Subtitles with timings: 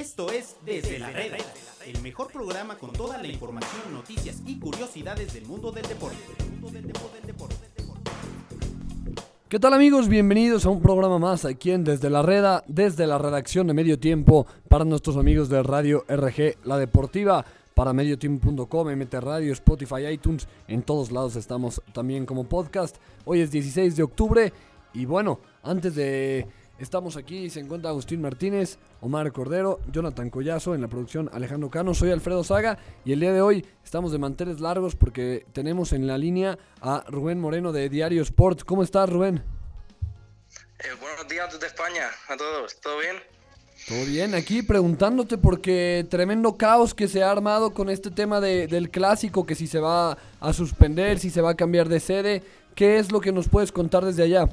[0.00, 1.36] Esto es Desde la Reda,
[1.84, 6.16] el mejor programa con toda la información, noticias y curiosidades del mundo del deporte.
[9.46, 10.08] ¿Qué tal amigos?
[10.08, 13.98] Bienvenidos a un programa más aquí en Desde la Reda, desde la redacción de Medio
[13.98, 17.44] Tiempo para nuestros amigos de Radio RG, la deportiva,
[17.74, 22.96] para mediotiempo.com, MT Radio, Spotify, iTunes, en todos lados estamos también como podcast.
[23.26, 24.50] Hoy es 16 de octubre
[24.94, 26.46] y bueno, antes de
[26.80, 31.92] Estamos aquí, se encuentra Agustín Martínez, Omar Cordero, Jonathan Collazo en la producción Alejandro Cano,
[31.92, 36.06] soy Alfredo Saga y el día de hoy estamos de manteles largos porque tenemos en
[36.06, 38.62] la línea a Rubén Moreno de Diario Sport.
[38.64, 39.44] ¿Cómo estás Rubén?
[40.78, 43.16] Eh, buenos días desde España a todos, ¿todo bien?
[43.86, 48.90] Todo bien, aquí preguntándote porque tremendo caos que se ha armado con este tema del
[48.90, 52.42] clásico, que si se va a suspender, si se va a cambiar de sede,
[52.74, 54.48] ¿qué es lo que nos puedes contar desde allá?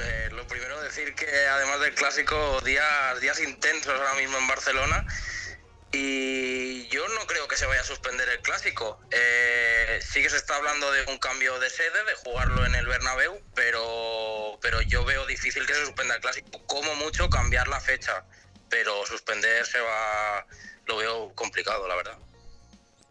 [0.00, 5.04] Eh, lo primero decir que además del clásico, días, días intensos ahora mismo en Barcelona.
[5.90, 9.00] Y yo no creo que se vaya a suspender el clásico.
[9.10, 12.86] Eh, sí que se está hablando de un cambio de sede, de jugarlo en el
[12.86, 16.64] Bernabéu, pero, pero yo veo difícil que se suspenda el clásico.
[16.66, 18.24] Como mucho cambiar la fecha,
[18.68, 20.46] pero suspender se va,
[20.86, 22.18] lo veo complicado, la verdad.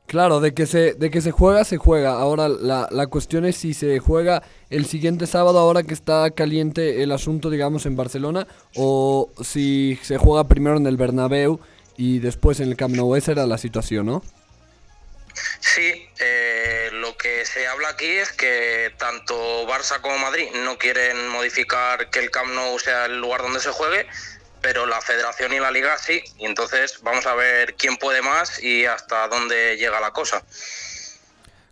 [0.07, 2.13] Claro, de que se, de que se juega, se juega.
[2.13, 7.03] Ahora la, la cuestión es si se juega el siguiente sábado, ahora que está caliente
[7.03, 11.59] el asunto, digamos, en Barcelona, o si se juega primero en el Bernabéu
[11.97, 13.15] y después en el Camp Nou.
[13.17, 14.23] Esa era la situación, ¿no?
[15.59, 19.35] Sí, eh, lo que se habla aquí es que tanto
[19.67, 23.71] Barça como Madrid no quieren modificar que el Camp Nou sea el lugar donde se
[23.71, 24.07] juegue,
[24.61, 26.21] pero la federación y la liga sí.
[26.37, 30.43] Y entonces vamos a ver quién puede más y hasta dónde llega la cosa.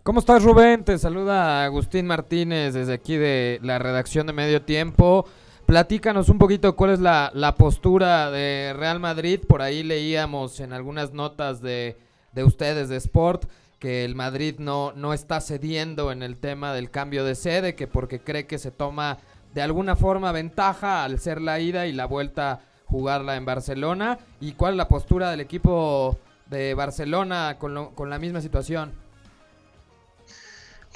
[0.02, 0.84] ¿Cómo estás, Rubén?
[0.84, 5.28] Te saluda Agustín Martínez desde aquí de la redacción de Medio Tiempo.
[5.66, 9.40] Platícanos un poquito cuál es la, postura de Real Madrid.
[9.48, 11.98] Por ahí leíamos en algunas notas de,
[12.32, 13.50] de ustedes de Sport
[13.80, 17.88] que el Madrid no, no está cediendo en el tema del cambio de sede, que
[17.88, 19.18] porque cree que se toma
[19.54, 24.52] de alguna forma ventaja al ser la ida y la vuelta jugarla en Barcelona y
[24.52, 28.94] cuál es la postura del equipo de Barcelona con, con la misma situación.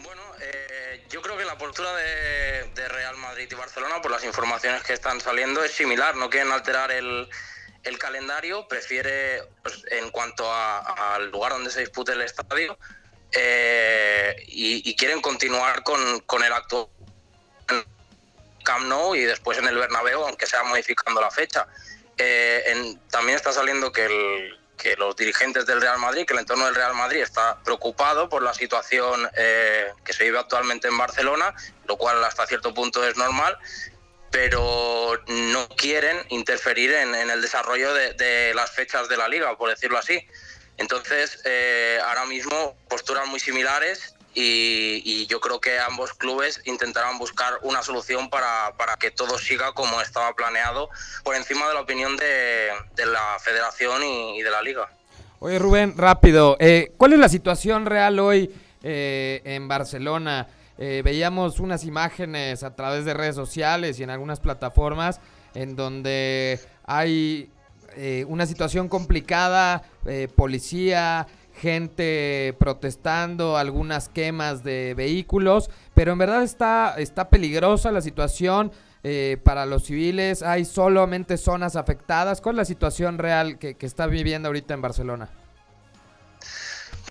[0.03, 4.83] Bueno, eh, yo creo que la postura de, Real Madrid y Barcelona, por las informaciones
[4.83, 6.17] que están saliendo, es similar.
[6.17, 7.29] No quieren alterar el,
[7.85, 12.79] el calendario, prefiere, pues, en cuanto al lugar donde se dispute el estadio,
[13.33, 16.91] eh, y, quieren continuar con, con el acto
[18.71, 21.67] Camp Nou y después en el Bernabéu, aunque sea modificando la fecha.
[22.17, 24.59] Eh, también está saliendo que,
[24.97, 28.55] los dirigentes del Real Madrid, que el entorno del Real Madrid está preocupado por la
[28.55, 31.55] situación eh, que se vive actualmente en Barcelona,
[31.87, 33.59] lo cual hasta cierto punto es normal,
[34.31, 39.99] pero no quieren interferir en, el desarrollo de, las fechas de la liga, por decirlo
[39.99, 40.27] así.
[40.79, 47.55] Entonces, eh, ahora mismo posturas muy similares y, yo creo que ambos clubes intentarán buscar
[47.63, 50.89] una solución para, que todo siga como estaba planeado,
[51.25, 54.89] por encima de la opinión de, la federación y, de la liga.
[55.41, 60.49] Oye Rubén, rápido, eh, ¿cuál es la situación real hoy eh, en Barcelona?
[60.77, 65.21] Eh, veíamos unas imágenes a través de redes sociales y en algunas plataformas
[65.55, 67.51] en donde hay
[68.29, 69.83] una situación complicada,
[70.37, 78.73] policía, gente protestando, algunas quemas de vehículos, pero en verdad está, está peligrosa la situación
[79.03, 82.41] eh, para los civiles, hay solamente zonas afectadas.
[82.41, 85.31] ¿Cuál es la situación real que, está viviendo ahorita en Barcelona?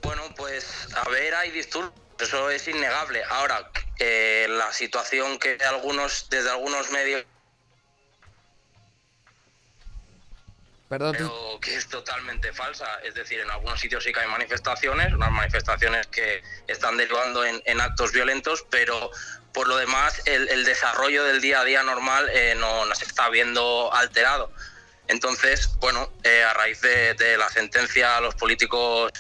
[0.04, 3.22] Bueno, pues a ver, hay disturbios, eso es innegable.
[3.30, 7.26] Ahora, eh, la situación que algunos, desde algunos medios
[10.90, 11.12] pero
[11.62, 13.00] que es totalmente falsa.
[13.04, 17.80] Es decir, en algunos sitios sí que hay manifestaciones, unas manifestaciones que están derivando en,
[17.80, 19.12] actos violentos, pero
[19.54, 23.94] por lo demás el, desarrollo del día a día normal eh, no, se está viendo
[23.94, 24.52] alterado.
[25.08, 29.12] Entonces, bueno, eh, a raíz de, la sentencia a los políticos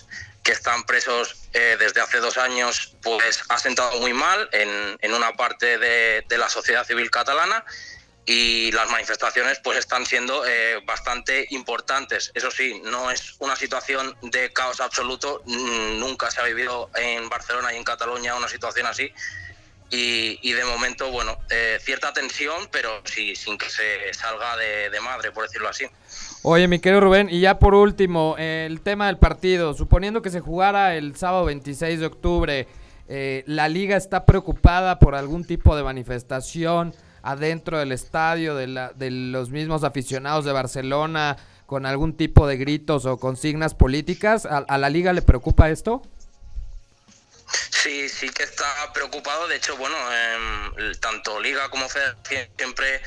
[0.44, 5.14] que están presos eh, desde hace dos años, pues ha sentado muy mal en, en
[5.14, 7.64] una parte de, de la sociedad civil catalana
[8.30, 12.32] y las manifestaciones pues están siendo eh, bastante importantes.
[12.36, 17.28] Eso sí, no es una situación de caos absoluto, mm, nunca se ha vivido en
[17.28, 19.12] Barcelona y en Cataluña una situación así.
[19.92, 25.32] Y, de momento, bueno, eh, cierta tensión, pero sí, sin que se salga de, madre,
[25.32, 25.86] por decirlo así.
[26.44, 29.74] Oye, mi querido Rubén, y ya por último, el tema del partido.
[29.74, 32.68] Suponiendo que se jugara el sábado 26 de octubre,
[33.08, 36.94] eh, ¿la liga está preocupada por algún tipo de manifestación?
[37.22, 42.58] Adentro del estadio, de, la, de los mismos aficionados de Barcelona, con algún tipo de
[42.58, 44.48] gritos o consignas políticas.
[44.48, 46.02] ¿A, la liga le preocupa esto?
[47.70, 49.48] Sí, sí que está preocupado.
[49.48, 49.96] De hecho, bueno,
[51.00, 53.02] tanto Liga como Federación siempre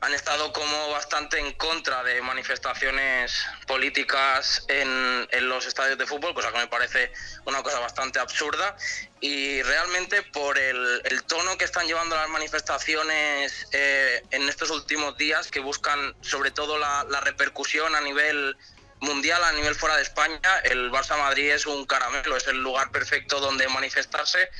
[0.00, 3.32] han estado como bastante en contra de manifestaciones
[3.66, 7.12] políticas en, en, los estadios de fútbol, cosa que me parece
[7.46, 8.76] una cosa bastante absurda.
[9.20, 15.50] Y realmente por el, tono que están llevando las manifestaciones eh, en estos últimos días,
[15.50, 18.56] que buscan sobre todo la repercusión a nivel
[19.00, 22.90] mundial, a nivel fuera de España, el Barça Madrid es un caramelo, es el lugar
[22.90, 24.50] perfecto donde manifestarse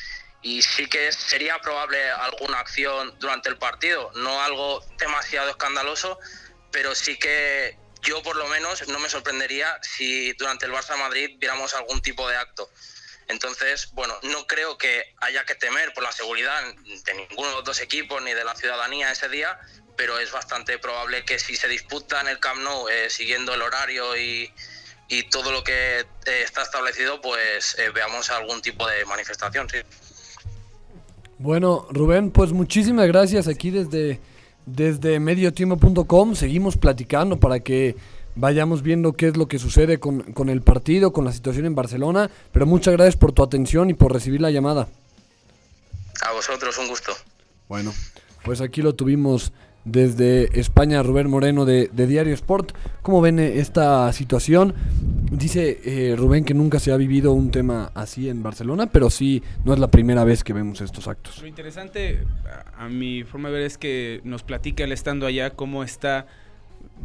[0.43, 6.19] y sí que sería probable alguna acción durante el partido, no algo demasiado escandaloso,
[6.70, 11.37] pero sí que yo por lo menos no me sorprendería si durante el Barça Madrid
[11.38, 12.70] viéramos algún tipo de acto.
[13.26, 16.62] Entonces, bueno, no creo que haya que temer por la seguridad
[17.05, 19.58] de ninguno de los dos equipos ni de la ciudadanía ese día,
[19.96, 23.61] pero es bastante probable que si se disputa en el Camp Nou eh, siguiendo el
[23.61, 24.50] horario y,
[25.08, 29.82] y, todo lo que eh, está establecido, pues eh, veamos algún tipo de manifestación, sí.
[31.38, 34.20] Bueno, Rubén, pues muchísimas gracias aquí desde,
[34.67, 36.35] desde mediotiempo.com.
[36.35, 37.94] Seguimos platicando para que
[38.35, 41.76] vayamos viendo qué es lo que sucede con, con, el partido, con la situación en
[41.76, 42.29] Barcelona.
[42.52, 44.88] Pero muchas gracias por tu atención y por recibir la llamada.
[46.26, 47.12] A vosotros, un gusto.
[47.69, 47.93] Bueno,
[48.44, 49.52] pues aquí lo tuvimos
[49.85, 52.73] desde España, Rubén Moreno de, Diario Sport.
[53.03, 54.75] ¿Cómo ven eh, esta situación?
[55.31, 59.43] Dice eh, Rubén que nunca se ha vivido un tema así en Barcelona, pero sí
[59.65, 61.41] no es la primera vez que vemos estos actos.
[61.41, 62.25] Lo interesante,
[62.77, 66.27] a mi forma de ver, es que nos platica él estando allá cómo está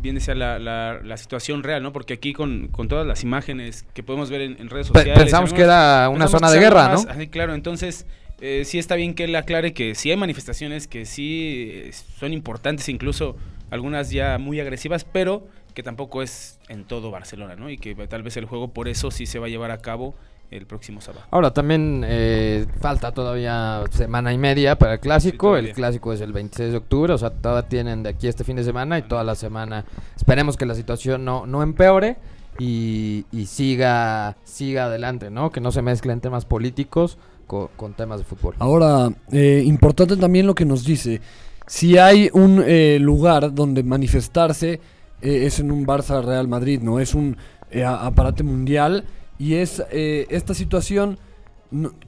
[0.02, 1.94] bien decía la, la, situación real, ¿no?
[1.94, 5.18] Porque aquí con, con, todas las imágenes que podemos ver en, redes sociales...
[5.18, 7.04] Pensamos que era una zona de guerra, ¿no?
[7.08, 8.06] Así, claro, entonces
[8.42, 12.34] eh, sí está bien que él aclare que sí hay manifestaciones que sí eh, son
[12.34, 13.36] importantes, incluso
[13.70, 17.70] algunas ya muy agresivas, pero que tampoco es en todo Barcelona, ¿no?
[17.70, 20.16] Y que tal vez el juego por eso sí se va a llevar a cabo
[20.52, 21.26] el próximo sábado.
[21.32, 25.58] Ahora también eh, falta todavía semana y media para el clásico.
[25.58, 28.56] el clásico es el 26 de octubre, o sea, todavía tienen de aquí este fin
[28.56, 29.86] de semana y toda la semana.
[30.16, 32.18] Esperemos que la situación no, no empeore
[32.60, 35.52] y, y siga, siga adelante, ¿no?
[35.52, 38.56] Que no se mezclen temas políticos con, temas de fútbol.
[38.60, 41.22] Ahora, eh, importante también lo que nos dice.
[41.68, 44.80] Si hay un eh, lugar donde manifestarse,
[45.22, 47.00] eh, es en un Barça Real Madrid, ¿no?
[47.00, 47.38] Es un
[47.86, 49.06] aparato mundial
[49.40, 51.18] y es esta situación,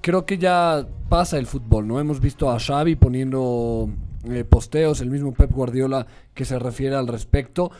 [0.02, 2.00] creo que ya pasa el fútbol, ¿no?
[2.00, 3.90] Hemos visto a Xavi poniendo
[4.48, 6.06] posteos, el mismo Pep Guardiola
[6.36, 7.72] que se refiere al respecto.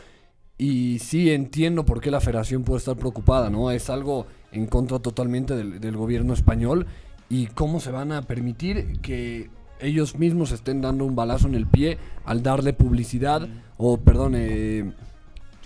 [0.58, 3.70] Y sí entiendo por qué la federación puede estar preocupada, ¿no?
[3.70, 6.86] Es algo en contra totalmente del gobierno español
[7.28, 9.50] y cómo se van a permitir que
[9.80, 14.92] ellos mismos estén dando un balazo en el pie al darle publicidad o, perdón, eh,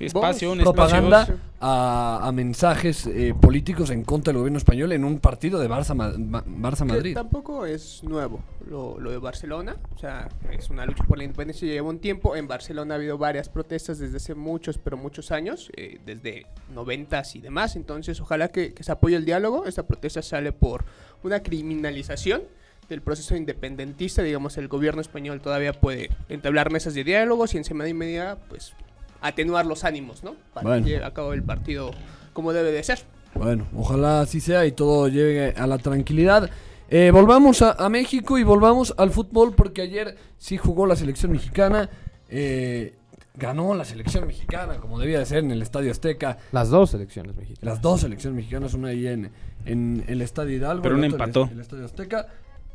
[0.07, 1.27] espacio, propaganda
[1.61, 6.85] a, mensajes eh, políticos en contra del gobierno español en un partido de Barça, Barça
[6.85, 7.15] Madrid.
[7.15, 11.69] tampoco es nuevo lo, lo, de Barcelona, o sea, es una lucha por la independencia
[11.69, 12.37] lleva un tiempo.
[12.37, 17.37] En Barcelona ha habido varias protestas desde hace muchos, pero muchos años, eh, desde noventas
[17.37, 17.77] y demás.
[17.77, 19.67] Entonces, ojalá que, que se apoye el diálogo.
[19.67, 20.85] Esta protesta sale por
[21.23, 22.43] una criminalización
[22.89, 27.65] del proceso independentista, digamos, el gobierno español todavía puede entablar mesas de diálogos y en
[27.65, 28.75] semana y media, pues,
[29.21, 30.37] atenuar los ánimos, ¿no?
[30.55, 31.91] Para que llegue a cabo el partido
[32.33, 33.01] como debe de ser.
[33.35, 36.51] Bueno, ojalá así sea y todo llegue a la tranquilidad.
[36.89, 41.89] Eh, volvamos a, México y volvamos al fútbol porque ayer sí jugó la selección mexicana.
[42.29, 42.95] Eh,
[43.37, 46.39] ganó la selección mexicana como debía de ser en el Estadio Azteca.
[46.51, 47.63] Las dos selecciones mexicanas.
[47.63, 49.31] Las dos selecciones mexicanas, una ahí en,
[49.65, 50.83] en el Estadio Hidalgo.
[50.83, 51.45] Pero un empató.
[51.45, 52.27] En el Estadio Azteca.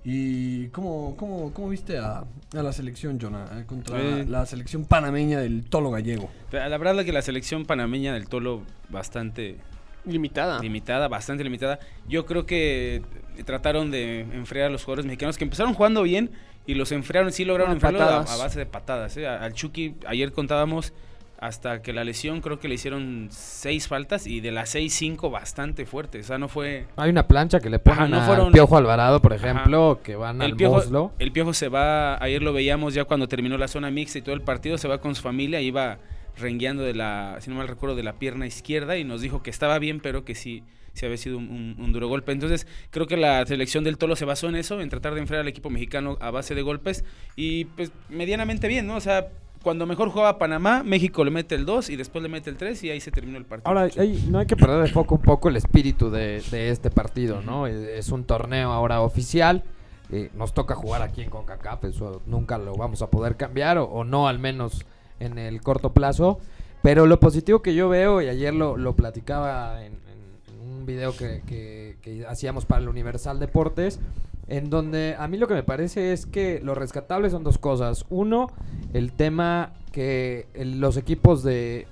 [0.08, 3.50] ¿Y cómo, cómo, cómo viste a, a, la selección, Jonah?
[3.60, 6.30] Eh, contra la selección panameña del Tolo Gallego.
[6.52, 9.58] La verdad es que la selección panameña del Tolo bastante...
[10.06, 10.60] Limitada.
[10.60, 11.80] Limitada, bastante limitada.
[12.08, 13.02] Yo creo que
[13.46, 16.30] trataron de enfriar a los jugadores mexicanos que empezaron jugando bien
[16.68, 19.18] y los enfriaron, sí lograron enfriarlo a, base de patadas.
[19.18, 19.28] ¿eh?
[19.28, 20.94] Al Chucky, ayer contábamos
[21.40, 25.30] hasta que la lesión creo que le hicieron seis faltas y de las seis, cinco
[25.30, 26.26] bastante fuertes.
[26.26, 26.86] O sea, no fue...
[26.96, 30.58] Hay una plancha que le ponen al Piojo Alvarado, por ejemplo, que van el al
[30.58, 34.22] piojo, El Piojo se va, ayer lo veíamos ya cuando terminó la zona mixta y
[34.22, 35.98] todo el partido, se va con su familia, iba
[36.38, 39.50] rengueando de la, si no mal recuerdo, de la pierna izquierda y nos dijo que
[39.50, 40.64] estaba bien, pero que sí,
[40.94, 42.32] sí había sido un, duro golpe.
[42.32, 45.42] Entonces, creo que la selección del Tolo se basó en eso, en tratar de enfrentar
[45.42, 47.04] al equipo mexicano a base de golpes
[47.36, 48.96] y pues medianamente bien, ¿no?
[48.96, 49.28] O sea,
[49.66, 52.84] cuando mejor jugaba Panamá, México le mete el 2 y después le mete el 3
[52.84, 53.68] y ahí se terminó el partido.
[53.68, 53.90] Ahora,
[54.30, 56.38] no hay que perder de foco un poco el espíritu de,
[56.70, 57.66] este partido, ¿no?
[57.66, 59.64] Es, un torneo ahora oficial.
[60.12, 63.86] Eh, nos toca jugar aquí en CONCACAF, eso nunca lo vamos a poder cambiar, o,
[63.86, 64.86] o no al menos
[65.20, 66.40] en el corto plazo.
[66.84, 70.86] Pero lo positivo que yo veo, y ayer lo, lo platicaba en, en- en un
[70.86, 74.00] video que, que- que hacíamos para el Universal Deportes,
[74.48, 78.06] en donde a mí lo que me parece es que lo rescatable son dos cosas.
[78.10, 78.48] Uno,
[78.94, 81.88] el tema que el- los equipos de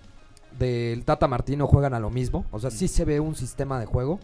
[0.60, 3.88] del Tata Martino juegan a lo mismo, o sea, sí se ve un sistema de
[3.88, 4.20] juego.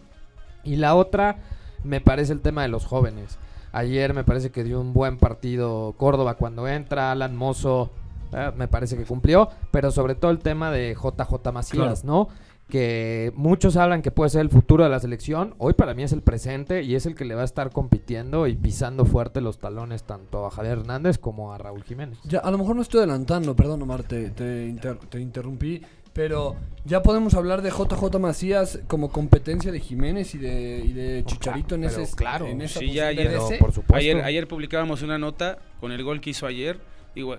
[0.64, 1.38] Y la otra,
[1.84, 3.40] me parece el tema de los jóvenes.
[3.72, 7.90] Ayer me parece que dio un buen partido Córdoba cuando entra, Alan Mozo
[8.32, 12.28] eh, me parece que cumplió, pero sobre todo el tema de JJ Macías, ¿no?
[12.70, 16.12] Que muchos hablan que puede ser el futuro de la selección, hoy para mí es
[16.14, 19.58] el presente y es el que le va a estar compitiendo y pisando fuerte los
[19.58, 22.20] talones tanto a Javier Hernández como a Raúl Jiménez.
[22.26, 25.82] Ya, a lo mejor no estoy adelantando, perdón Omar, te, te, inter- te interrumpí,
[26.14, 31.24] pero ya podemos hablar de JJ Macías como competencia de Jiménez y de, y de
[31.26, 32.46] Chicharito en, ese, claro.
[32.46, 33.96] en esa Sí, ya ayer- por supuesto.
[33.96, 36.80] Ayer, ayer publicábamos una nota con el gol que hizo ayer.
[37.16, 37.36] Digo,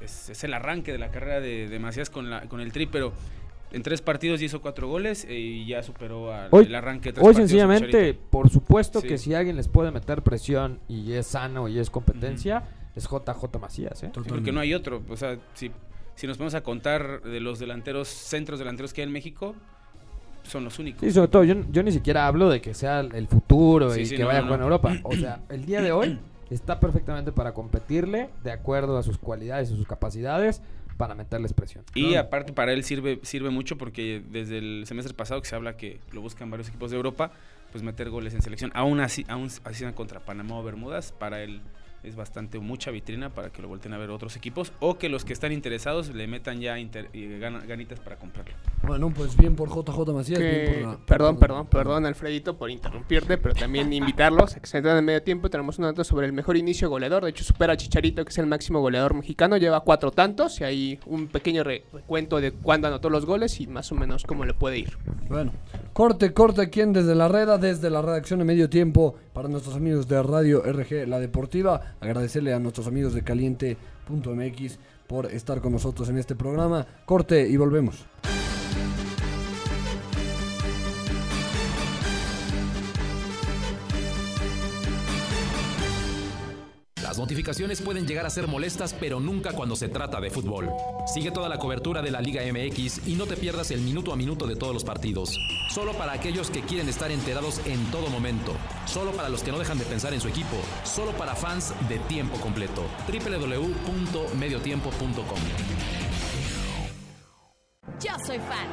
[0.00, 2.86] es, es el arranque de la carrera de, de Macías con, la, con el tri,
[2.86, 3.12] pero
[3.74, 7.10] en tres partidos ya hizo cuatro goles eh, y ya superó al, Hoy- el arranque
[7.10, 9.08] de tres Hoy sencillamente, por supuesto Sí.
[9.08, 12.62] que si alguien les puede meter presión y es sano y es competencia,
[12.94, 14.10] es JJ Macías, ¿eh?
[14.14, 15.02] Sí, porque no hay otro.
[15.08, 15.70] O sea, si,
[16.14, 19.54] si nos vamos a contar de los delanteros, centros delanteros que hay en México,
[20.44, 21.00] son los únicos.
[21.00, 24.06] Sí, sobre todo, yo, yo ni siquiera hablo de que sea el futuro Sí, y
[24.06, 24.66] sí, que no, vaya no, a jugar no.
[24.66, 24.96] en Europa.
[25.02, 26.18] O sea, el día de hoy
[26.50, 30.62] está perfectamente para competirle de acuerdo a sus cualidades y sus capacidades
[30.96, 31.84] para meterles presión.
[31.94, 35.76] Y aparte para él sirve sirve mucho porque desde el semestre pasado que se habla
[35.76, 37.32] que lo buscan varios equipos de Europa,
[37.72, 38.70] pues meter goles en selección.
[38.74, 41.60] Aún así, aún así sean contra Panamá o Bermudas, para él
[42.04, 45.24] es bastante mucha vitrina para que lo volteen a ver otros equipos o que los
[45.24, 48.54] que están interesados le metan ya inter- y gana- ganitas para comprarlo.
[48.82, 52.70] Bueno, pues bien por JJ Macías, Que- bien por la- perdón, perdón, perdón, Alfredito, por
[52.70, 55.48] interrumpirte, pero también invitarlos a que se entren en medio tiempo.
[55.50, 57.24] Tenemos una nota sobre el mejor inicio goleador.
[57.24, 59.56] De hecho, supera a Chicharito, que es el máximo goleador mexicano.
[59.56, 63.66] Lleva cuatro tantos y hay un pequeño re- recuento de cuándo anotó los goles y
[63.66, 64.96] más o menos cómo le puede ir.
[65.28, 65.52] Bueno,
[65.92, 69.74] corte, corte aquí en desde la reda, desde la redacción de medio tiempo para nuestros
[69.76, 71.93] amigos de Radio RG La Deportiva.
[72.04, 76.86] Agradecerle a nuestros amigos de caliente.mx por estar con nosotros en este programa.
[77.06, 78.04] Corte y volvemos.
[87.02, 90.68] Las notificaciones pueden llegar a ser molestas, pero nunca cuando se trata de fútbol.
[91.06, 94.16] Sigue toda la cobertura de la Liga MX y no te pierdas el minuto a
[94.16, 95.38] minuto de todos los partidos.
[95.70, 98.52] Solo para aquellos que quieren estar enterados en todo momento.
[98.86, 100.56] Solo para los que no dejan de pensar en su equipo.
[100.84, 102.82] Solo para fans de tiempo completo.
[103.08, 105.38] www.mediotiempo.com
[108.00, 108.66] Yo soy fan,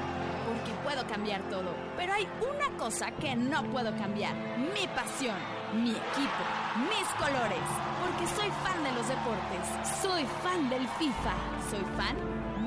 [0.45, 1.73] porque puedo cambiar todo.
[1.97, 4.35] Pero hay una cosa que no puedo cambiar.
[4.57, 5.35] Mi pasión,
[5.73, 6.43] mi equipo,
[6.89, 7.59] mis colores.
[8.01, 9.67] Porque soy fan de los deportes.
[10.01, 11.33] Soy fan del FIFA.
[11.69, 12.15] Soy fan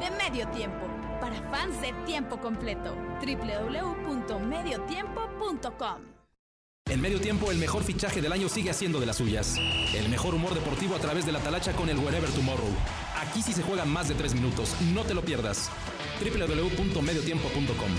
[0.01, 0.87] de Medio Tiempo.
[1.21, 2.95] Para fans de tiempo completo.
[3.21, 6.14] www.mediotiempo.com
[6.91, 9.57] En medio tiempo, el mejor fichaje del año sigue haciendo de las suyas.
[9.95, 12.69] El mejor humor deportivo a través de la talacha con el Wherever Tomorrow.
[13.17, 14.77] Aquí sí se juegan más de tres minutos.
[14.93, 15.71] No te lo pierdas.
[16.21, 17.91] www.mediotiempo.com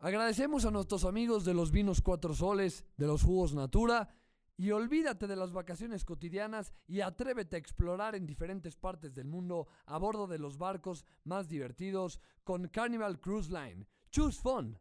[0.00, 4.08] Agradecemos a nuestros amigos de los vinos Cuatro Soles, de los jugos Natura.
[4.56, 9.68] Y olvídate de las vacaciones cotidianas y atrévete a explorar en diferentes partes del mundo
[9.86, 13.86] a bordo de los barcos más divertidos con Carnival Cruise Line.
[14.10, 14.80] Choose fun.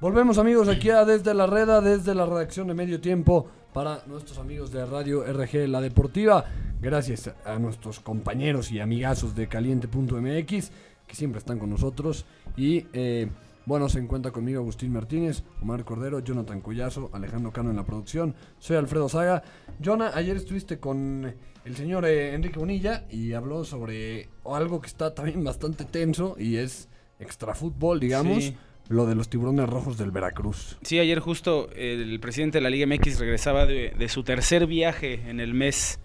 [0.00, 4.38] Volvemos amigos aquí a desde la reda, desde la redacción de Medio Tiempo para nuestros
[4.38, 6.44] amigos de Radio RG La Deportiva.
[6.80, 10.70] Gracias a nuestros compañeros y amigazos de caliente.mx
[11.06, 12.26] que siempre están con nosotros.
[12.56, 13.28] Y eh,
[13.68, 18.34] bueno, se encuentra conmigo Agustín Martínez, Omar Cordero, Jonathan Collazo, Alejandro Cano en la producción.
[18.58, 19.42] Soy Alfredo Saga.
[19.84, 21.34] Jonah, ayer estuviste con
[21.66, 26.56] el señor eh, Enrique Bonilla y habló sobre algo que está también bastante tenso y
[26.56, 26.88] es
[27.20, 28.42] extrafútbol, digamos.
[28.42, 28.56] Sí.
[28.88, 30.78] Lo de los tiburones rojos del Veracruz.
[30.80, 35.28] Sí, ayer justo el presidente de la Liga MX regresaba de, de su tercer viaje
[35.28, 36.00] en el mes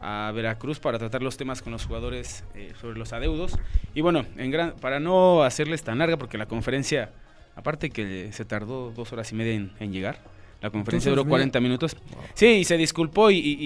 [0.00, 3.58] a Veracruz para tratar los temas con los jugadores eh, sobre los adeudos.
[3.94, 7.10] Y bueno, en gran, para no hacerles tan larga, porque la conferencia,
[7.56, 10.18] aparte que se tardó dos horas y media en, en llegar,
[10.60, 11.96] la conferencia duró horas y 40 minutos.
[12.34, 13.56] Sí, y se disculpó y, y-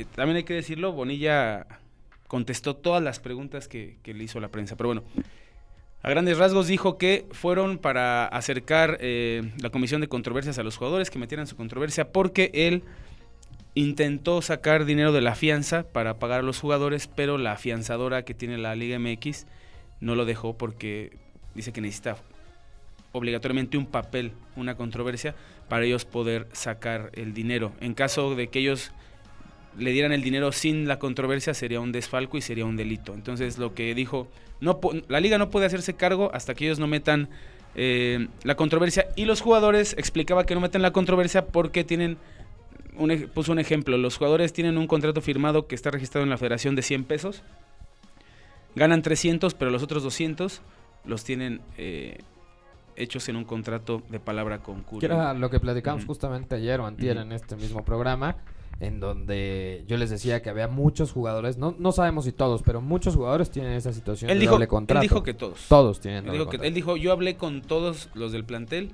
[0.00, 1.66] y también hay que decirlo, Bonilla
[2.28, 4.76] contestó todas las preguntas que, que le hizo la prensa.
[4.76, 5.04] Pero bueno,
[6.02, 10.76] a grandes rasgos dijo que fueron para acercar eh, la comisión de controversias a los
[10.76, 12.82] jugadores que metieran su controversia porque él
[13.74, 18.34] intentó sacar dinero de la fianza para pagar a los jugadores, pero la afianzadora que
[18.34, 19.46] tiene la Liga MX
[20.00, 21.16] no lo dejó porque
[21.54, 22.16] dice que necesita
[23.12, 25.34] obligatoriamente un papel, una controversia,
[25.68, 27.72] para ellos poder sacar el dinero.
[27.80, 28.92] En caso de que ellos
[29.78, 33.14] le dieran el dinero sin la controversia, sería un desfalco y sería un delito.
[33.14, 34.28] Entonces, lo que dijo,
[34.60, 37.28] no, la liga no puede hacerse cargo hasta que ellos no metan
[37.74, 39.08] eh, la controversia.
[39.16, 42.18] Y los jugadores explicaba que no meten la controversia porque tienen,
[42.96, 46.38] un, puso un ejemplo, los jugadores tienen un contrato firmado que está registrado en la
[46.38, 47.42] federación de 100 pesos,
[48.74, 50.62] ganan 300, pero los otros 200
[51.04, 52.18] los tienen eh,
[52.96, 54.84] hechos en un contrato de palabra con.
[54.84, 58.36] Que era lo que platicamos justamente ayer o antier en este mismo programa,
[58.80, 62.80] en donde yo les decía que había muchos jugadores, no, no sabemos si todos, pero
[62.80, 65.02] muchos jugadores tienen esa situación él de dijo, doble contrato.
[65.02, 65.66] Él dijo que todos.
[65.68, 68.90] Todos tienen él doble dijo, que, él dijo, yo hablé con todos los del plantel,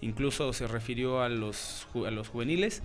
[0.00, 2.82] incluso se refirió a los, a los juveniles,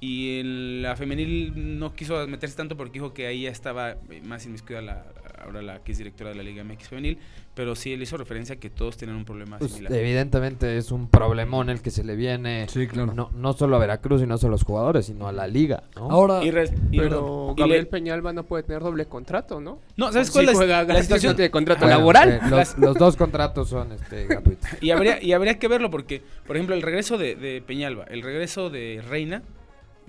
[0.00, 4.20] y en la femenil no quiso meterse tanto porque dijo que ahí ya estaba eh,
[4.24, 5.04] más inmiscuida la,
[5.42, 7.18] ahora la que es directora de la Liga MX femenil,
[7.54, 9.92] pero sí él hizo referencia a que todos tienen un problema Pues, similar.
[9.98, 13.14] evidentemente es un problemón el que se le viene Sí, claro.
[13.14, 15.84] no, no solo a Veracruz y no solo a los jugadores, sino a la liga,
[15.96, 16.10] ¿no?
[16.10, 19.80] Ahora, Y res- y- Pero y Gabriel le- Peñalba no puede tener doble contrato, ¿no?
[19.96, 21.34] No, ¿sabes cuál es la- situación?
[21.36, 22.32] tiene contrato Bueno, laboral.
[22.32, 24.68] eh, los, los dos contratos son este, gratuitos.
[24.82, 28.20] Y habría, y habría que verlo porque, por ejemplo, el regreso de, de Peñalba, el
[28.22, 29.42] regreso de Reina,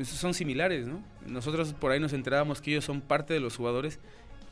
[0.04, 1.02] son similares, ¿no?
[1.26, 4.00] Nosotros por ahí nos enterábamos que ellos son parte de los jugadores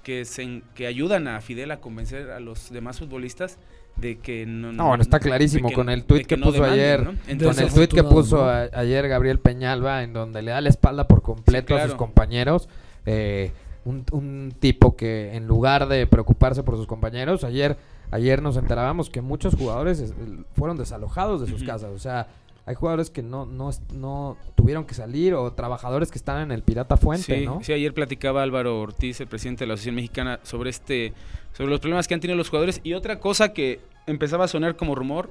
[0.04, 3.58] que, se, en- que ayudan a Fidel a convencer a los demás futbolistas
[3.96, 4.72] de que no...
[4.74, 7.48] No, bueno, está clarísimo que- con el tuit que, no puso demanden, ayer, ¿no?
[7.50, 8.44] con el tuit que puso ¿no?
[8.50, 11.96] a- ayer Gabriel Peñalba, en donde le da la espalda por completo Sí, a sus
[11.96, 12.68] compañeros.
[13.06, 13.52] eh,
[13.86, 17.78] un, un tipo que en lugar de preocuparse por sus compañeros, ayer,
[18.12, 20.14] ayer nos enterábamos que muchos jugadores es-
[20.56, 21.92] fueron desalojados de sus casas.
[21.92, 22.28] O sea,
[22.68, 26.64] hay jugadores que no, no, no tuvieron que salir o trabajadores que están en el
[26.64, 27.60] Pirata Fuente, sí, ¿no?
[27.64, 31.14] sí, ayer platicaba Álvaro Ortiz, el presidente de la Asociación Mexicana, sobre este,
[31.54, 32.82] sobre los problemas que han tenido los jugadores.
[32.84, 35.30] Y otra cosa que empezaba a sonar como rumor,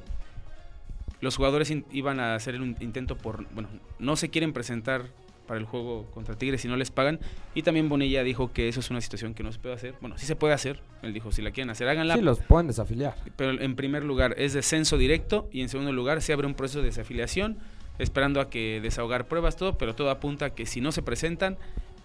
[1.21, 5.07] los jugadores in- iban a hacer un intento por, bueno, no se quieren presentar
[5.47, 7.21] para el juego contra Tigres si no les pagan.
[7.55, 9.95] Y también Bonilla dijo que eso es una situación que no se puede hacer.
[10.01, 10.81] Bueno, sí se puede hacer.
[11.03, 12.15] Él dijo, si la quieren hacer, háganla.
[12.15, 13.15] Sí, los pueden desafiliar.
[13.37, 16.81] Pero en primer lugar es descenso directo y en segundo lugar se abre un proceso
[16.81, 17.59] de desafiliación,
[17.99, 21.57] esperando a que desahogar pruebas, todo, pero todo apunta a que si no se presentan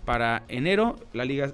[0.06, 1.54] para enero, la liga,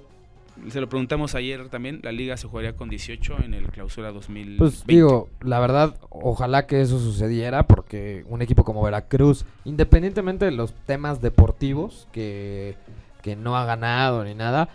[0.70, 4.58] se lo preguntamos ayer también, la liga se jugaría con 18 en el clausura 2020.
[4.58, 10.50] Pues digo, la verdad, ojalá que eso sucediera porque un equipo como Veracruz, independientemente de
[10.52, 12.76] los temas deportivos, que,
[13.22, 14.68] que no ha ganado ni nada,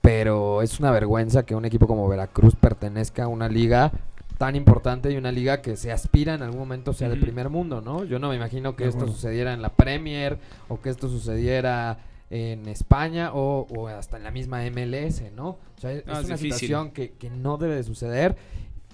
[0.00, 3.92] pero es una vergüenza que un equipo como Veracruz pertenezca a una liga
[4.38, 7.24] tan importante y una liga que se aspira en algún momento sea de Ujú.
[7.24, 8.04] primer mundo, ¿no?
[8.04, 11.98] Yo no me imagino que De esto sucediera en la Premier o que esto sucediera
[12.30, 15.48] en España o, o hasta en la misma MLS, ¿no?
[15.50, 16.52] O sea, es No, es una difícil.
[16.52, 18.36] situación que, que no debe de suceder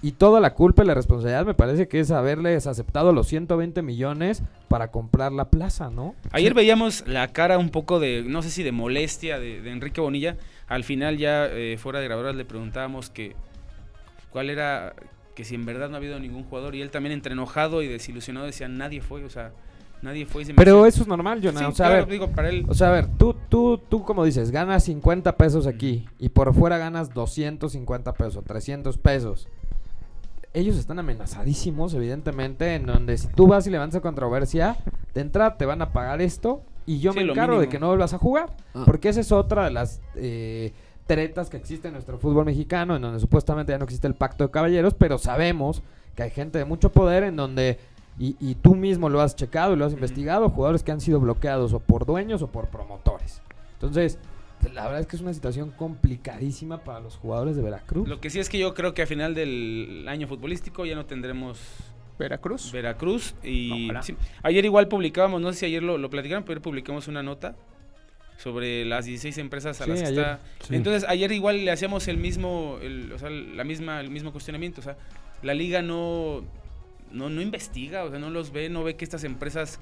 [0.03, 3.81] y toda la culpa y la responsabilidad me parece que es haberles aceptado los 120
[3.81, 6.13] millones para comprar la plaza, ¿no?
[6.31, 10.01] Ayer veíamos la cara un poco de, no sé si de molestia de, de Enrique
[10.01, 10.35] Bonilla.
[10.67, 13.35] Al final ya eh, fuera de grabadoras le preguntábamos que
[14.29, 14.93] cuál era,
[15.35, 16.75] que si en verdad no ha habido ningún jugador.
[16.75, 19.53] Y él también entre enojado y desilusionado decía, nadie fue, o sea,
[20.03, 20.43] nadie fue.
[20.43, 21.59] y se me Pero hacía- eso es normal, Jonah.
[21.59, 22.65] Sí, o sea, a ver, digo, para él...
[22.67, 26.53] O sea, a ver, tú, tú, tú como dices, ganas 50 pesos aquí y por
[26.53, 29.47] fuera ganas 250 pesos, 300 pesos.
[30.53, 34.77] Ellos están amenazadísimos, evidentemente, en donde si tú vas y levantas controversia,
[35.15, 37.79] de entrada te van a pagar esto y yo Sí, me lo encargo de que
[37.79, 38.55] no vuelvas a jugar.
[38.75, 38.83] Ah.
[38.85, 40.71] Porque esa es otra de las eh,
[41.07, 44.43] tretas que existe en nuestro fútbol mexicano, en donde supuestamente ya no existe el pacto
[44.43, 45.81] de caballeros, pero sabemos
[46.15, 47.79] que hay gente de mucho poder en donde,
[48.19, 51.19] y, y tú mismo lo has checado y lo has investigado, jugadores que han sido
[51.19, 53.41] bloqueados o por dueños o por promotores.
[53.73, 54.19] Entonces,
[54.73, 58.07] la verdad es que es una situación complicadísima para los jugadores de Veracruz.
[58.07, 61.05] Lo que sí es que yo creo que a final del año futbolístico ya no
[61.05, 61.59] tendremos
[62.19, 62.71] Veracruz.
[62.71, 63.35] Veracruz.
[63.43, 67.07] Y sí, ayer igual publicábamos, no sé si ayer lo, lo platicaron, pero ayer publicamos
[67.07, 67.55] una nota
[68.37, 70.19] sobre las 16 empresas a Sí, las que ayer.
[70.19, 70.39] está.
[70.67, 70.75] Sí.
[70.75, 74.81] Entonces ayer igual le hacíamos el mismo, el- o sea, la misma, el mismo cuestionamiento.
[74.81, 74.97] O sea,
[75.41, 76.43] la liga no,
[77.13, 79.79] no, no investiga, o sea, no los ve, no ve que estas empresas,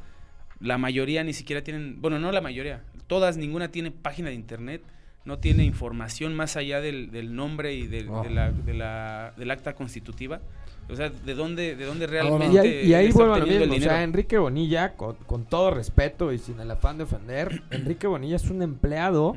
[0.60, 4.84] la mayoría ni siquiera tienen, bueno, no la mayoría, todas, ninguna tiene página de internet.
[5.24, 8.24] No tiene información más allá del, del nombre y del, Oh.
[8.24, 10.42] de la, de la- del acta constitutiva.
[10.90, 13.46] O sea, ¿de dónde, de dónde Ahora- realmente Y ahí, y ahí vuelvo a lo
[13.46, 13.72] mismo.
[13.72, 14.02] O sea?
[14.02, 18.50] Enrique Bonilla, con, con todo respeto y sin el afán de ofender, Enrique Bonilla es
[18.50, 19.36] un empleado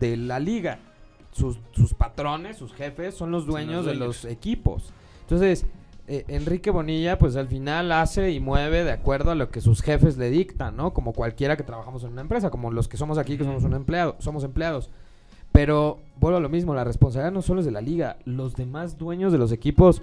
[0.00, 0.78] de la liga.
[1.32, 4.22] Sus, sus patrones, sus jefes, son los dueños, de dueños.
[4.22, 4.90] los equipos.
[5.20, 5.66] Entonces,
[6.08, 9.82] eh, Enrique Bonilla, pues al final hace y mueve de acuerdo a lo que sus
[9.82, 10.92] jefes le dictan, ¿no?
[10.94, 13.74] Como cualquiera que trabajamos en una empresa, como los que somos aquí, que somos un
[13.74, 14.90] empleado, somos empleados.
[15.52, 18.98] Pero vuelvo a lo mismo, la responsabilidad no solo es de la liga, los demás
[18.98, 20.02] dueños de los equipos,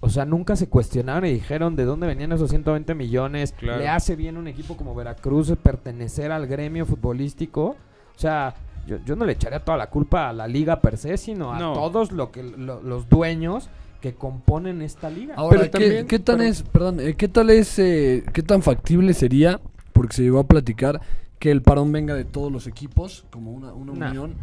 [0.00, 3.52] o sea, nunca se cuestionaron y dijeron de dónde venían esos 120 millones.
[3.52, 3.78] Claro.
[3.80, 7.76] Le hace bien un equipo como Veracruz pertenecer al gremio futbolístico.
[8.16, 8.54] O sea,
[8.86, 11.58] yo, yo no le echaría toda la culpa a la liga per se, sino a
[11.58, 11.72] No.
[11.74, 13.68] todos lo que, lo- los dueños
[14.00, 15.34] que componen esta liga.
[15.36, 18.62] Ahora, Pero ¿qué, también- qué tan es, perdón, eh, qué tal es, eh, qué tan
[18.62, 19.60] factible sería,
[19.92, 21.00] porque se llegó a platicar,
[21.38, 24.10] que el parón venga de todos los equipos, como una, una Nah.
[24.10, 24.34] unión,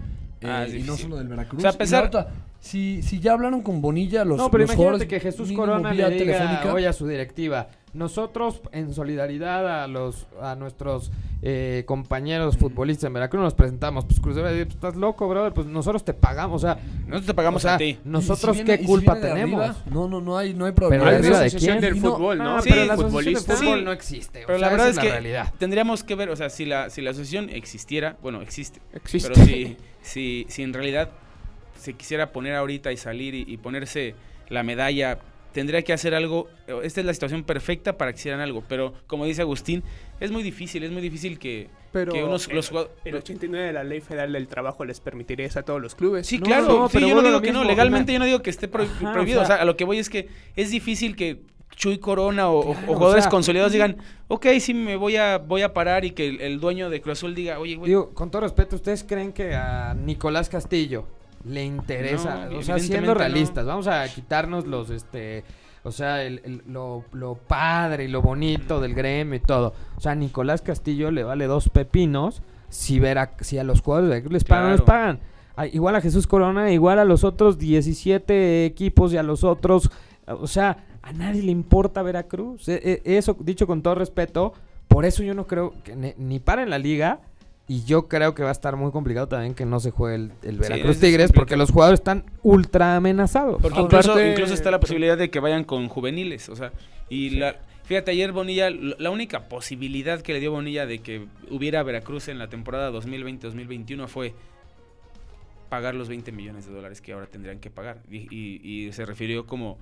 [0.41, 1.60] eh, Ah, y no solo del Veracruz?
[1.60, 2.28] O sea, a pesar- otra,
[2.60, 6.10] si, si ya hablaron con Bonilla, los no, pero los imagínate que Jesús Corona le
[6.10, 13.05] diga hoy a su directiva, nosotros en solidaridad a los a nuestros eh, compañeros futbolistas
[13.05, 16.67] en Veracruz nos presentamos, pues Cruz pues, estás loco, brother, pues nosotros te pagamos, o
[16.67, 17.93] sea, Nosotros te pagamos o sea, a ti.
[17.93, 19.62] si nosotros viene- qué si culpa de tenemos.
[19.62, 21.05] arriba, no, no, no hay, no hay Pero problema.
[21.05, 21.93] de Hay una arriba de asociación quién?
[21.93, 22.58] del fútbol, ¿no?
[22.58, 23.60] Ah, Sí, pero la asociación de futbolistas.
[23.60, 23.86] fútbol Sí.
[23.86, 25.53] no existe, o Pero sea, la verdad esa es la que realidad.
[25.58, 29.29] tendríamos que ver, o sea, si la, si la asociación existiera, bueno, existe, Existe.
[29.34, 31.10] pero si, si, si en realidad
[31.79, 34.15] se quisiera poner ahorita y salir y, y ponerse
[34.49, 35.19] la medalla,
[35.56, 38.94] tendría que hacer algo, eh, esta es la situación perfecta para que hicieran algo, pero
[39.08, 39.84] como dice Agustín,
[40.20, 42.72] es muy difícil, es muy difícil que, Pero que unos, los
[43.06, 46.28] el 89 de la Ley Federal del Trabajo les permitiría eso a todos los clubes.
[46.28, 48.26] Sí, No, claro, no, sí, pero yo no digo lo que no, legalmente yo no
[48.26, 50.28] digo que esté pro- Ajá, prohibido, o o sea- a lo que voy es que
[50.58, 51.39] es difícil que
[51.74, 53.96] Chuy Corona o, o- Claro, o o jugadores sea, consolidados digan,
[54.28, 57.20] ok, sí, me voy a, voy a parar y que el, el dueño de Cruz
[57.20, 61.06] Azul diga, oye, güey, Digo, con todo respeto, ¿ustedes creen que a Nicolás Castillo
[61.45, 62.47] le interesa?
[62.49, 63.19] No, o sea, siendo no.
[63.19, 65.43] realistas, vamos a quitarnos los, este,
[65.84, 69.73] o sea, el- el- lo, lo padre y lo bonito del gremio y todo.
[69.97, 74.23] O sea, a Nicolás Castillo le vale dos pepinos si, Vera- si a los jugadores
[74.23, 75.19] de les pagan o no les pagan.
[75.71, 79.89] Igual a Jesús Corona, igual a los otros 17 equipos y a los otros,
[80.27, 82.67] o sea, a nadie le importa Veracruz.
[82.67, 84.51] E- e- eso, dicho con todo respeto,
[84.88, 87.19] por eso yo no creo que ni para en la liga.
[87.67, 90.32] Y yo creo que va a estar muy complicado también que no se juegue el,
[90.43, 93.60] el Veracruz es Tigres porque los jugadores están ultra amenazados.
[93.62, 96.71] Porque incluso, incluso está la posibilidad de que vayan con juveniles, o sea,
[97.10, 101.82] y la, fíjate, ayer Bonilla, la única posibilidad que le dio Bonilla de que hubiera
[101.82, 104.36] Veracruz en la temporada 2020-2021 fue
[105.69, 107.97] pagar los 20 millones de dólares que ahora tendrían que pagar.
[108.10, 109.78] Y, y- y se refirió como,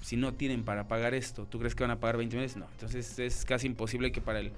[0.00, 2.56] si no tienen para pagar esto, ¿tú crees que van a pagar 20 millones?
[2.56, 4.52] No, entonces es casi imposible que para el...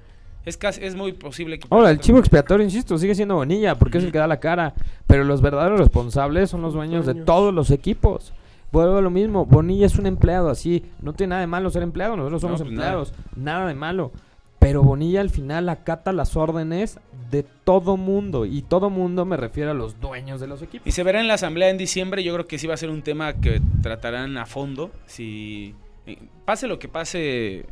[0.44, 1.66] Es, casi, es muy posible que...
[1.70, 4.72] Ahora, el chivo expiatorio, insisto, sigue siendo Bonilla porque es el que da la cara.
[5.06, 8.32] Pero los verdaderos responsables son los dueños de todos los equipos.
[8.72, 10.84] Vuelvo a lo mismo, Bonilla es un empleado así.
[11.02, 12.88] No tiene nada de malo ser empleado, nosotros somos No, pues nada.
[12.92, 13.14] empleados.
[13.36, 13.66] Nada.
[13.68, 14.12] de malo.
[14.58, 16.98] Pero Bonilla al final acata las órdenes
[17.30, 18.44] de todo mundo.
[18.44, 20.86] Y todo mundo me refiero a los dueños de los equipos.
[20.86, 22.24] Y se verá en la asamblea en diciembre.
[22.24, 24.90] Yo creo que sí va a ser un tema que tratarán a fondo.
[25.06, 25.74] Si
[26.06, 27.66] eh, pase lo que pase,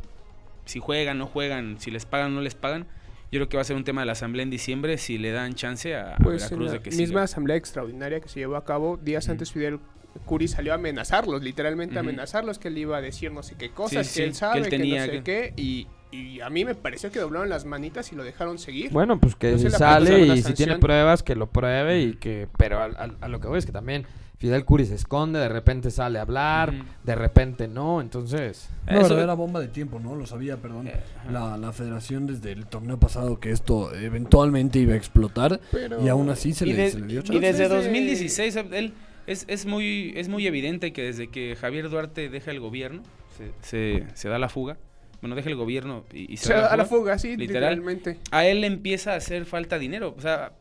[0.67, 2.85] si juegan, no juegan, si les pagan, no les pagan.
[3.31, 5.31] Yo creo que va a ser un tema de la asamblea en diciembre si le
[5.31, 7.23] dan chance a, a Pues en Veracruz la de que misma siga.
[7.23, 9.31] asamblea extraordinaria que se llevó a cabo, días Ujú.
[9.33, 9.79] antes Fidel
[10.25, 13.69] Curi salió a amenazarlos, literalmente a amenazarlos, que él iba a decir no sé qué
[13.71, 15.87] cosas, Sí, que sí, él que sabe, él que, tenía, no sé que- qué, y,
[16.11, 18.91] y a mí me pareció que doblaron las manitas y lo dejaron seguir.
[18.91, 22.47] Bueno, pues que No se sale y si tiene pruebas, que lo pruebe y que...
[22.57, 24.05] Pero a, lo que voy es que también
[24.37, 26.71] Fidel Curi se esconde, de repente sale a hablar,
[27.03, 28.69] de repente no, entonces...
[28.85, 30.15] Una Eso- verdadera bomba de tiempo, ¿no?
[30.15, 30.87] Lo sabía, perdón.
[30.87, 30.93] Eh.
[31.31, 36.07] La, la federación desde el torneo pasado que esto eventualmente iba a explotar Pero- y
[36.09, 37.39] aún así se, y, le, de- se le dio y chance.
[37.39, 38.93] desde Desde- 2016 él
[39.25, 43.01] es, es muy es muy evidente que desde que Javier Duarte deja el gobierno
[43.37, 44.77] se, se, se da la fuga
[45.21, 47.75] bueno deja el gobierno y, y se, Se da da la fuga, sí, literal.
[47.77, 48.19] literalmente.
[48.31, 50.13] a él le empieza a hacer falta dinero.
[50.15, 50.51] O sea,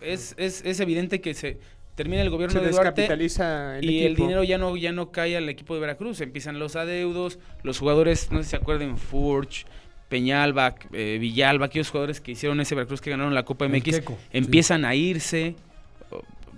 [0.00, 1.58] es, es, es evidente que se
[2.02, 5.36] termina el gobierno Se de Duarte el y el dinero ya no, ya no cae
[5.36, 6.22] al equipo de Veracruz.
[6.22, 9.66] Empiezan los adeudos, los jugadores, no sé si se acuerden, Furch,
[10.08, 14.14] Peñalba, eh, Villalba, aquellos jugadores que hicieron ese Veracruz que ganaron la Copa MX, Queco,
[14.14, 14.28] sí.
[14.38, 15.56] empiezan a irse.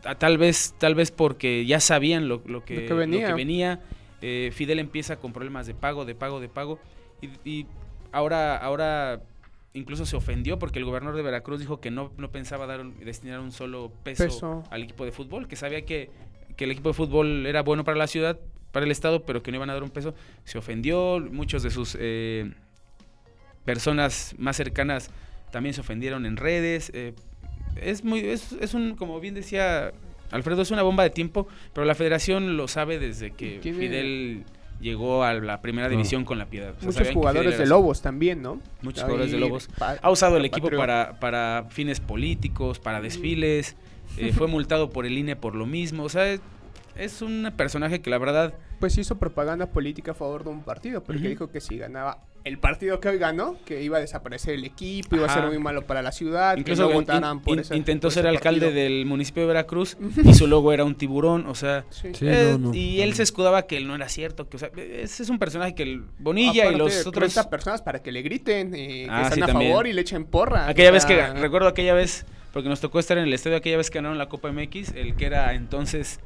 [0.05, 3.23] a- Tal vez, tal vez porque ya sabían lo, lo que, Lo que venía.
[3.23, 3.81] lo que venía.
[4.21, 6.79] Eh, Fidel empieza con problemas de pago, de pago, de pago.
[7.21, 7.67] Y, y
[8.13, 9.23] ahora, ahora
[9.75, 12.99] incluso se ofendió porque el gobernador de Veracruz dijo que no, no pensaba dar un-
[13.05, 14.65] destinar un solo peso, Peso.
[14.71, 16.11] al equipo de fútbol, que sabía que,
[16.57, 18.39] que el equipo de fútbol era bueno para la ciudad,
[18.71, 20.15] para el estado, pero que no iban a dar un peso.
[20.45, 22.53] Se ofendió, muchos de sus eh,
[23.65, 25.11] personas más cercanas
[25.51, 26.91] también se ofendieron en redes.
[26.95, 27.15] eh,
[27.77, 29.93] es muy, es, es un, como bien decía
[30.31, 34.45] Alfredo, es una bomba de tiempo, pero la federación lo sabe desde que Fidel
[34.83, 36.75] llegó a la primera división con la piedad.
[36.79, 38.61] O sea, Muchos jugadores de Lobos también, ¿no?
[38.83, 39.71] Muchos jugadores de Lobos.
[39.81, 43.77] Ha usado el equipo para, para fines políticos, para desfiles.
[44.19, 46.03] eh, fue multado por el INE por lo mismo.
[46.05, 46.41] O sea, es,
[46.97, 51.03] es un personaje que la verdad Pues hizo propaganda política a favor de un partido,
[51.03, 54.65] porque dijo que si ganaba el partido que hoy ganó, que iba a desaparecer el
[54.65, 57.55] equipo, iba a ser muy malo para la ciudad, Incluso que no in- votaran por
[57.55, 58.83] in- ese- intentó por ser alcalde partido.
[58.83, 62.09] del municipio de Veracruz y su logo era un tiburón, o sea, Sí.
[62.15, 62.75] Sí, eh, no, no.
[62.75, 65.39] y él se escudaba que él no era cierto, que o sea, ese es un
[65.39, 69.07] personaje que el Bonilla y los otros 30 personas para que le griten, eh, que
[69.09, 69.71] Ah, están sí, a también.
[69.71, 70.67] favor y le echen porra.
[70.69, 73.77] Aquella o vez que recuerdo aquella vez porque nos tocó estar en el estadio aquella
[73.77, 76.19] vez que ganaron la Copa MX, el que era entonces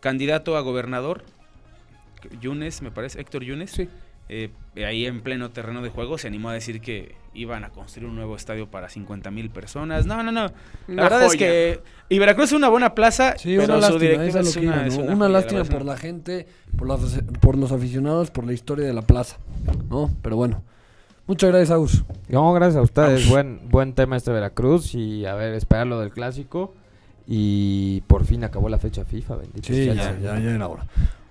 [0.00, 1.24] candidato a gobernador
[2.40, 3.70] Yunes, me parece, Héctor Yunes.
[3.70, 3.88] Sí.
[4.28, 4.50] Eh,
[4.84, 8.16] ahí en pleno terreno de juego se animó a decir que iban a construir un
[8.16, 10.06] nuevo estadio para 50 mil personas.
[10.06, 10.42] No, no, no.
[10.42, 10.52] La
[10.88, 11.80] Una verdad es que.
[12.08, 13.36] Y Veracruz es una buena plaza.
[13.38, 14.88] Sí, pero una su lástima, es es iba, una, ¿no?
[14.88, 18.52] es Una, joya, la lástima por la gente, por, las- por los aficionados, por la
[18.52, 19.36] historia de la plaza,
[19.90, 20.10] ¿no?
[20.22, 20.62] Pero bueno,
[21.26, 22.04] muchas gracias, Agus.
[22.28, 23.28] No, gracias a ustedes.
[23.28, 26.74] Buen, buen tema este Veracruz y a ver, esperar lo del clásico.
[27.28, 30.86] Y por fin acabó la fecha FIFA, bendito Sí, ya, ya, ya era hora.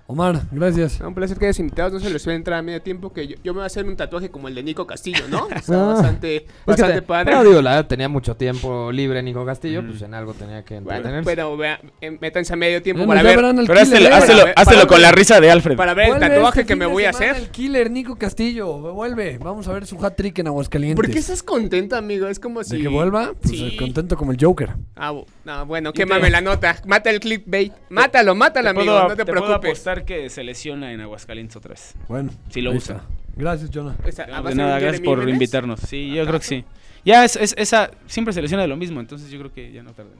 [0.08, 1.00] Omar, gracias.
[1.00, 3.34] Un placer que hayas invitados, no se les suele entrar a medio tiempo, que yo,
[3.42, 5.48] yo me voy a hacer un tatuaje como el de Nico Castillo, ¿no?
[5.54, 5.86] Está Ah.
[5.94, 7.32] bastante, Es que bastante te- padre.
[7.32, 9.86] pero digo, la verdad, tenía mucho tiempo libre Nico Castillo, Mm.
[9.88, 11.28] pues en algo tenía que Bueno, entretenerse.
[11.28, 14.52] pero vea, eh, métanse a medio tiempo Bueno, para ya ver, Pero killer, hácelo, ¿eh?
[14.54, 15.76] Para- para- con la risa de Alfred.
[15.76, 17.34] para ver el tatuaje este que me voy a hacer.
[17.34, 19.38] El killer Nico Castillo, vuelve.
[19.38, 20.96] Vamos a ver su hat-trick en Aguascalientes.
[21.04, 22.28] ¿Por qué estás contento, amigo?
[22.28, 22.76] Es como si...
[22.76, 23.32] ¿De que vuelva?
[23.42, 23.70] Pues Sí.
[23.72, 24.70] eh, contento como el Joker.
[24.94, 25.12] Ah,
[25.44, 26.76] no, bueno, te- quémame la nota.
[26.86, 27.72] Mata el clickbait.
[27.88, 29.08] Mátalo, mátalo, Te amigo.
[29.08, 29.95] no te, preocupes.
[30.04, 31.94] Que se lesiona en Aguascalientes otra vez.
[32.08, 32.96] Bueno, Sí lo usa.
[32.96, 33.06] está.
[33.36, 33.92] Gracias, Jonah.
[34.04, 35.34] De ¿va a ser nada, gracias por Jiménez?
[35.34, 35.80] invitarnos.
[35.80, 36.64] Sí, yo creo que sí.
[37.04, 39.82] Ya es, es- esa siempre se lesiona de lo mismo, entonces yo creo que ya
[39.82, 40.10] no tarda.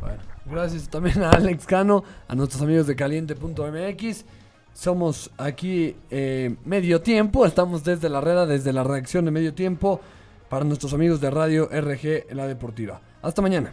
[0.00, 4.24] Bueno, gracias también a Alex Cano, a nuestros amigos de caliente.mx.
[4.74, 10.00] Somos aquí eh, medio tiempo, estamos desde la reda, desde la redacción de medio tiempo,
[10.50, 13.00] para nuestros amigos de Radio RG La Deportiva.
[13.22, 13.72] Hasta mañana.